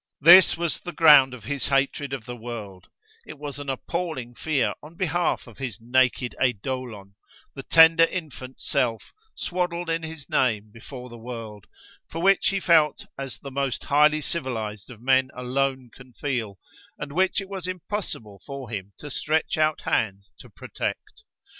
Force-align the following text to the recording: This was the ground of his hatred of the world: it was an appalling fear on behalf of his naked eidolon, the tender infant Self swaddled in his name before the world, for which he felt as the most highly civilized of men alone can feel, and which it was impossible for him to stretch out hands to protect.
This 0.21 0.57
was 0.57 0.79
the 0.79 0.91
ground 0.93 1.31
of 1.31 1.43
his 1.43 1.67
hatred 1.67 2.11
of 2.11 2.25
the 2.25 2.35
world: 2.35 2.87
it 3.27 3.37
was 3.37 3.59
an 3.59 3.69
appalling 3.69 4.33
fear 4.33 4.73
on 4.81 4.95
behalf 4.95 5.45
of 5.45 5.59
his 5.59 5.77
naked 5.79 6.33
eidolon, 6.43 7.13
the 7.53 7.61
tender 7.61 8.05
infant 8.05 8.59
Self 8.59 9.13
swaddled 9.35 9.91
in 9.91 10.01
his 10.01 10.27
name 10.27 10.71
before 10.73 11.07
the 11.09 11.19
world, 11.19 11.67
for 12.09 12.19
which 12.19 12.47
he 12.47 12.59
felt 12.59 13.05
as 13.15 13.37
the 13.37 13.51
most 13.51 13.83
highly 13.83 14.21
civilized 14.21 14.89
of 14.89 15.03
men 15.03 15.29
alone 15.35 15.91
can 15.93 16.13
feel, 16.13 16.57
and 16.97 17.11
which 17.11 17.39
it 17.39 17.47
was 17.47 17.67
impossible 17.67 18.41
for 18.43 18.71
him 18.71 18.93
to 18.97 19.11
stretch 19.11 19.55
out 19.55 19.81
hands 19.81 20.33
to 20.39 20.49
protect. 20.49 21.21